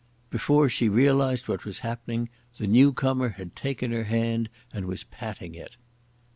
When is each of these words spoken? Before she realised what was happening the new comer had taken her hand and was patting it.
Before 0.31 0.67
she 0.67 0.89
realised 0.89 1.47
what 1.47 1.63
was 1.63 1.81
happening 1.85 2.29
the 2.57 2.65
new 2.65 2.91
comer 2.91 3.29
had 3.29 3.55
taken 3.55 3.91
her 3.91 4.05
hand 4.05 4.49
and 4.73 4.87
was 4.87 5.03
patting 5.03 5.53
it. 5.53 5.77